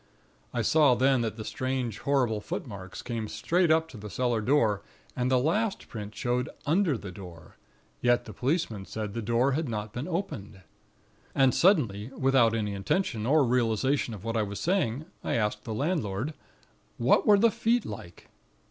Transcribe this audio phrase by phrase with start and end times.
[0.51, 4.81] I saw then that the strange, horrible footmarks came straight up to the cellar door;
[5.15, 7.57] and the last print showed under the door;
[8.01, 10.61] yet the policeman said the door had not been opened.
[11.35, 15.71] "And suddenly, without any intention, or realization of what I was saying, I asked the
[15.75, 16.33] landlord:
[16.97, 18.27] "'What were the feet like?'